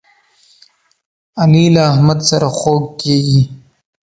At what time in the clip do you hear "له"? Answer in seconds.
1.75-1.81